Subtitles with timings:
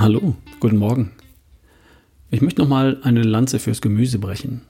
[0.00, 1.10] Hallo, guten Morgen.
[2.30, 4.62] Ich möchte nochmal eine Lanze fürs Gemüse brechen.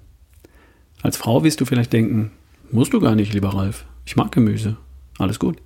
[1.02, 2.32] Als Frau wirst du vielleicht denken,
[2.72, 3.84] musst du gar nicht, lieber Ralf.
[4.04, 4.76] Ich mag Gemüse.
[5.18, 5.58] Alles gut.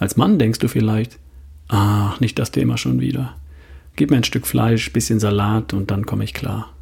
[0.00, 1.20] Als Mann denkst du vielleicht,
[1.68, 3.36] ach, nicht das Thema schon wieder.
[3.94, 6.72] Gib mir ein Stück Fleisch, bisschen Salat und dann komme ich klar.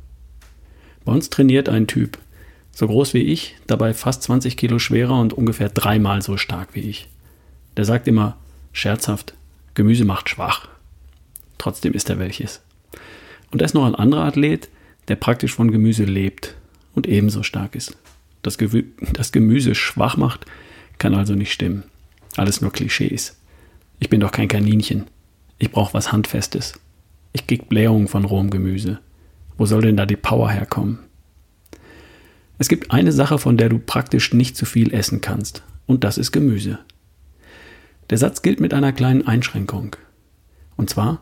[1.05, 2.17] Bei uns trainiert ein Typ,
[2.73, 6.89] so groß wie ich, dabei fast 20 Kilo schwerer und ungefähr dreimal so stark wie
[6.89, 7.11] ich.
[7.77, 8.39] Der sagt immer,
[8.73, 9.35] scherzhaft,
[9.75, 10.71] Gemüse macht schwach.
[11.61, 12.63] Trotzdem ist er welches.
[13.51, 14.71] Und da ist noch ein anderer Athlet,
[15.09, 16.55] der praktisch von Gemüse lebt
[16.95, 17.99] und ebenso stark ist.
[18.41, 20.47] Das, Gewü das Gemüse schwach macht,
[20.97, 21.83] kann also nicht stimmen.
[22.39, 23.39] Alles nur Klischees.
[23.99, 25.09] Ich bin doch kein Kaninchen.
[25.59, 26.81] Ich brauche was Handfestes.
[27.35, 28.99] Ich krieg Blähungen von rohem Gemüse.
[29.59, 31.01] Wo soll denn da die Power herkommen?
[32.57, 36.17] Es gibt eine Sache, von der du praktisch nicht zu viel essen kannst, und das
[36.17, 36.79] ist Gemüse.
[38.09, 39.97] Der Satz gilt mit einer kleinen Einschränkung.
[40.79, 41.21] Und zwar,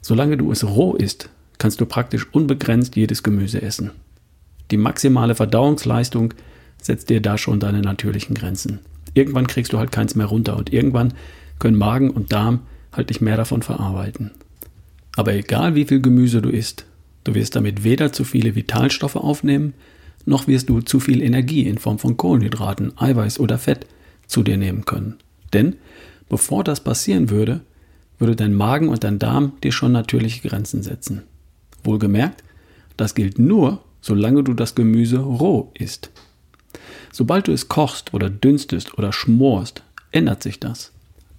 [0.00, 3.90] solange du es roh isst, kannst du praktisch unbegrenzt jedes Gemüse essen.
[4.70, 6.34] Die maximale Verdauungsleistung
[6.80, 8.78] setzt dir da schon deine natürlichen Grenzen.
[9.14, 11.14] Irgendwann kriegst du halt keins mehr runter und irgendwann
[11.58, 12.60] können Magen und Darm
[12.92, 14.30] halt nicht mehr davon verarbeiten.
[15.16, 16.86] Aber egal wie viel Gemüse du isst,
[17.24, 19.74] du wirst damit weder zu viele Vitalstoffe aufnehmen,
[20.24, 23.86] noch wirst du zu viel Energie in Form von Kohlenhydraten, Eiweiß oder Fett
[24.26, 25.16] zu dir nehmen können.
[25.52, 25.74] Denn
[26.30, 27.60] Bevor das passieren würde,
[28.20, 31.22] würde dein Magen und dein Darm dir schon natürliche Grenzen setzen.
[31.82, 32.44] Wohlgemerkt,
[32.96, 36.10] das gilt nur, solange du das Gemüse roh isst.
[37.12, 40.92] Sobald du es kochst oder dünstest oder schmorst, ändert sich das.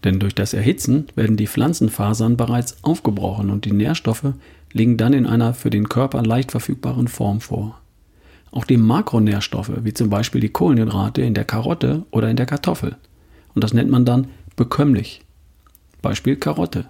[0.04, 4.34] Denn durch das Erhitzen werden die Pflanzenfasern bereits aufgebrochen und die Nährstoffe
[4.74, 7.80] liegen dann in einer für den Körper leicht verfügbaren Form vor.
[8.52, 12.98] Auch die Makronährstoffe, wie zum Beispiel die Kohlenhydrate in der Karotte oder in der Kartoffel.
[13.54, 15.22] Und das nennt man dann bekömmlich.
[16.02, 16.86] Beispiel Karotte.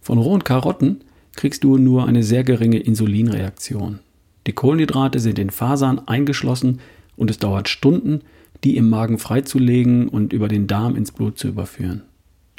[0.00, 1.02] Von rohen Karotten
[1.36, 4.00] kriegst du nur eine sehr geringe Insulinreaktion.
[4.46, 6.80] Die Kohlenhydrate sind in Fasern eingeschlossen
[7.16, 8.22] und es dauert Stunden,
[8.64, 12.02] die im Magen freizulegen und über den Darm ins Blut zu überführen.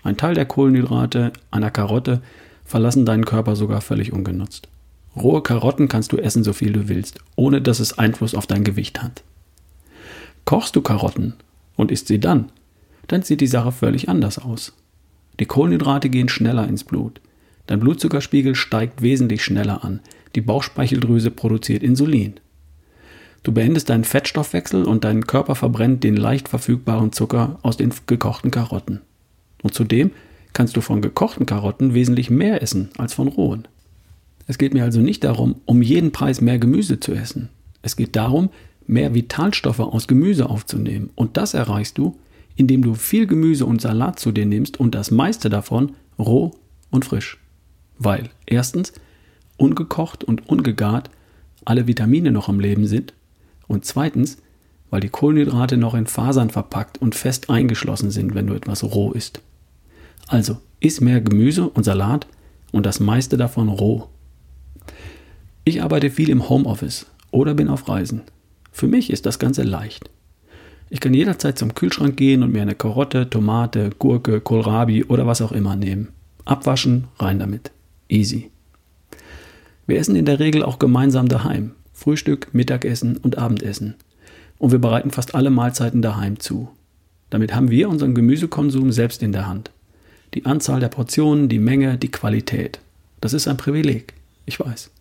[0.03, 2.22] Ein Teil der Kohlenhydrate einer Karotte
[2.66, 4.67] verlassen deinen Körper sogar völlig ungenutzt.
[5.16, 8.63] Rohe Karotten kannst du essen, so viel du willst, ohne dass es Einfluss auf dein
[8.63, 9.23] Gewicht hat.
[10.45, 11.33] Kochst du Karotten
[11.75, 12.51] und isst sie dann,
[13.07, 14.73] dann sieht die Sache völlig anders aus.
[15.41, 17.19] Die Kohlenhydrate gehen schneller ins Blut.
[17.66, 20.00] Dein Blutzuckerspiegel steigt wesentlich schneller an.
[20.35, 22.35] Die Bauchspeicheldrüse produziert Insulin.
[23.41, 28.52] Du beendest deinen Fettstoffwechsel und dein Körper verbrennt den leicht verfügbaren Zucker aus den gekochten
[28.52, 29.02] Karotten.
[29.63, 30.12] Und zudem
[30.53, 33.68] kannst du von gekochten Karotten wesentlich mehr essen als von rohen.
[34.46, 37.50] Es geht mir also nicht darum, um jeden Preis mehr Gemüse zu essen.
[37.81, 38.52] Es geht darum,
[38.85, 41.09] mehr Vitalstoffe aus Gemüse aufzunehmen.
[41.16, 42.16] Und das erreichst du,
[42.56, 46.51] indem du viel Gemüse und Salat zu dir nimmst und das meiste davon roh
[46.89, 47.39] und frisch.
[47.97, 48.94] Weil erstens
[49.57, 51.09] ungekocht und ungegart
[51.66, 53.13] alle Vitamine noch am Leben sind
[53.67, 54.38] und zweitens,
[54.90, 59.11] weil die Kohlenhydrate noch in Fasern verpackt und fest eingeschlossen sind, wenn du etwas roh
[59.11, 59.41] isst.
[60.28, 62.28] Also, iss mehr Gemüse und Salat
[62.72, 64.07] und das meiste davon roh.
[65.63, 68.22] Ich arbeite viel im Homeoffice oder bin auf Reisen.
[68.72, 70.09] Für mich ist das Ganze leicht.
[70.94, 75.41] Ich kann jederzeit zum Kühlschrank gehen und mir eine Karotte, Tomate, Gurke, Kohlrabi oder was
[75.41, 76.09] auch immer nehmen.
[76.44, 77.72] Abwaschen, rein damit.
[78.09, 78.52] Easy.
[79.88, 81.72] Wir essen in der Regel auch gemeinsam daheim.
[81.94, 83.96] Frühstück, Mittagessen und Abendessen.
[84.57, 86.68] Und wir bereiten fast alle Mahlzeiten daheim zu.
[87.29, 89.72] Damit haben wir unseren Gemüsekonsum selbst in der Hand.
[90.34, 92.81] Die Anzahl der Portionen, die Menge, die Qualität.
[93.22, 94.13] Das ist ein Privileg.
[94.46, 94.91] Ich weiß.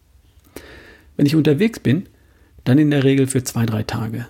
[1.17, 2.07] Wenn ich unterwegs bin,
[2.62, 4.28] dann in der Regel für zwei, drei Tage.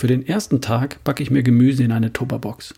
[0.00, 2.72] Für den ersten Tag packe ich mir Gemüse in eine Tupperbox.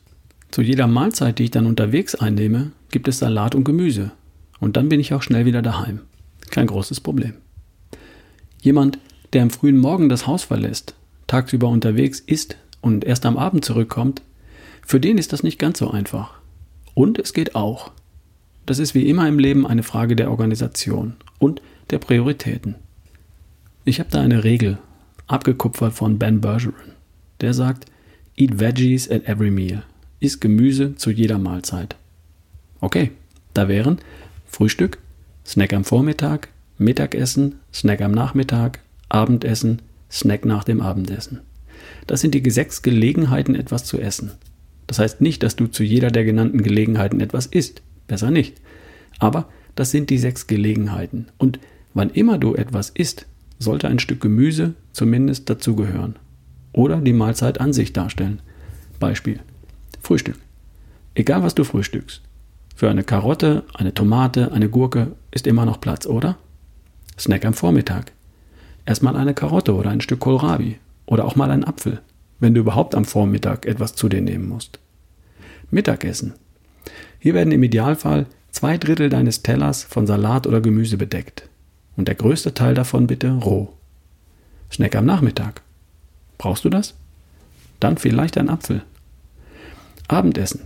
[0.51, 4.11] Zu jeder Mahlzeit, die ich dann unterwegs einnehme, gibt es Salat und Gemüse.
[4.59, 6.01] Und dann bin ich auch schnell wieder daheim.
[6.51, 7.35] Kein großes Problem.
[8.61, 8.99] Jemand,
[9.35, 10.97] der am frühen Morgen das Haus verlässt,
[11.29, 14.23] tagsüber unterwegs ist und erst am Abend zurückkommt,
[14.85, 16.41] für den ist das nicht ganz so einfach.
[16.93, 17.93] Und es geht auch.
[18.67, 22.75] Das ist wie immer im Leben eine Frage der Organisation und der Prioritäten.
[23.85, 24.79] Ich habe da eine Regel,
[25.29, 26.93] abgekupfert von Ben Bergeron.
[27.43, 27.87] Der sagt,
[28.37, 29.83] eat veggies at every meal.
[30.21, 31.97] Iss Gemüse zu jeder Mahlzeit.
[32.81, 33.11] Okay,
[33.53, 33.99] da wären
[34.47, 34.99] Frühstück,
[35.45, 36.49] Snack am Vormittag,
[36.79, 38.79] Mittagessen, Snack am Nachmittag,
[39.09, 41.41] Abendessen, Snack nach dem Abendessen.
[42.07, 44.31] Das sind die sechs Gelegenheiten, etwas zu essen.
[44.87, 47.83] Das heißt nicht, dass du zu jeder der genannten Gelegenheiten etwas isst.
[48.07, 48.61] Besser nicht.
[49.19, 51.27] Aber das sind die sechs Gelegenheiten.
[51.39, 51.59] Und
[51.93, 53.27] wann immer du etwas isst,
[53.59, 56.17] sollte ein Stück Gemüse zumindest dazugehören
[56.73, 58.41] oder die Mahlzeit an sich darstellen.
[58.99, 59.41] Beispiel.
[60.01, 60.37] Frühstück.
[61.15, 62.23] Egal was du frühstückst.
[62.75, 66.39] Für eine Karotte, eine Tomate, eine Gurke ist immer noch Platz, oder?
[67.19, 68.13] Snack am Vormittag.
[68.87, 72.01] Erstmal eine Karotte oder ein Stück Kohlrabi oder auch mal ein Apfel,
[72.41, 74.79] wenn du überhaupt am Vormittag etwas zu dir nehmen musst.
[75.71, 76.35] Mittagessen.
[77.19, 81.49] Hier werden im Idealfall zwei Drittel deines Tellers von Salat oder Gemüse bedeckt.
[81.97, 83.73] Und der größte Teil davon bitte roh.
[84.71, 85.63] Snack am Nachmittag.
[86.43, 86.95] Brauchst du das?
[87.79, 88.83] Dann vielleicht ein Apfel.
[90.09, 90.63] Abendessen.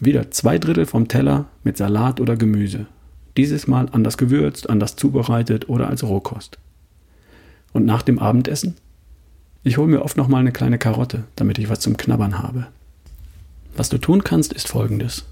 [0.00, 2.86] Wieder zwei Drittel vom Teller mit Salat oder Gemüse.
[3.36, 6.58] Dieses Mal anders gewürzt, anders zubereitet oder als Rohkost.
[7.72, 8.74] Und nach dem Abendessen?
[9.62, 12.66] Ich hole mir oft noch mal eine kleine Karotte, damit ich was zum Knabbern habe.
[13.76, 15.24] Was du tun kannst, ist folgendes.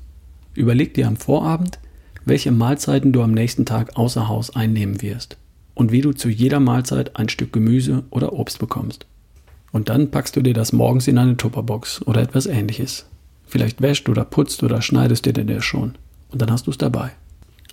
[0.55, 1.81] Überleg dir am Vorabend,
[2.25, 5.37] welche Mahlzeiten du am nächsten Tag außer Haus einnehmen wirst
[5.75, 9.07] und wie du zu jeder Mahlzeit ein Stück Gemüse oder Obst bekommst.
[9.73, 13.07] Und dann packst du dir das morgens in eine Tupperbox oder etwas ähnliches.
[13.47, 15.95] Vielleicht wäscht oder putzt oder schneidest dir das schon.
[16.31, 17.13] Und dann hast du es dabei.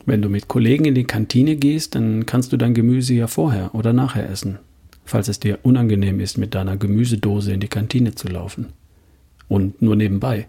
[0.05, 3.75] Wenn du mit Kollegen in die Kantine gehst, dann kannst du dein Gemüse ja vorher
[3.75, 4.57] oder nachher essen,
[5.05, 8.67] falls es dir unangenehm ist, mit deiner Gemüsedose in die Kantine zu laufen.
[9.47, 10.47] Und nur nebenbei.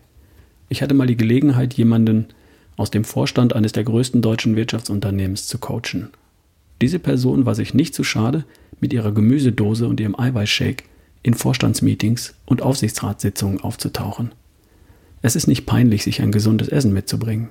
[0.69, 2.27] Ich hatte mal die Gelegenheit, jemanden
[2.77, 6.11] aus dem Vorstand eines der größten deutschen Wirtschaftsunternehmens zu coachen.
[6.81, 8.45] Diese Person war sich nicht zu schade,
[8.81, 10.85] mit ihrer Gemüsedose und ihrem Eiweißshake
[11.29, 14.33] in Vorstandsmeetings und Aufsichtsratssitzungen aufzutauchen.
[15.21, 17.51] Es ist nicht peinlich, sich ein gesundes Essen mitzubringen.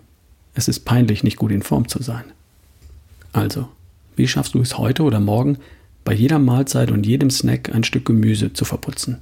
[0.55, 2.23] Es ist peinlich, nicht gut in Form zu sein.
[3.33, 3.69] Also,
[4.15, 5.59] wie schaffst du es heute oder morgen,
[6.03, 9.19] bei jeder Mahlzeit und jedem Snack ein Stück Gemüse zu verputzen?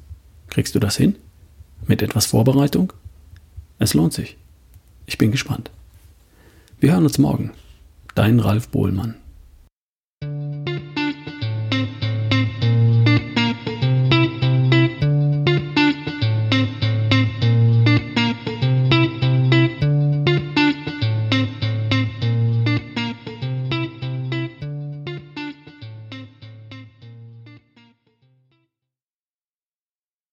[0.49, 1.15] Kriegst du das hin?
[1.85, 2.93] Mit etwas Vorbereitung?
[3.77, 4.37] Es lohnt sich.
[5.05, 5.69] Ich bin gespannt.
[6.79, 7.51] Wir hören uns morgen.
[8.13, 9.15] Dein Ralf Bohlmann.